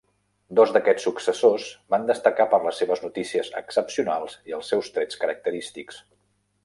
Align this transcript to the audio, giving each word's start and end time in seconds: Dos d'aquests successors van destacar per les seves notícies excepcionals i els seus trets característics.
Dos 0.59 0.71
d'aquests 0.75 1.03
successors 1.07 1.65
van 1.95 2.07
destacar 2.07 2.47
per 2.53 2.59
les 2.63 2.81
seves 2.83 3.03
notícies 3.05 3.53
excepcionals 3.61 4.39
i 4.53 4.57
els 4.61 4.73
seus 4.75 4.91
trets 4.97 5.21
característics. 5.27 6.01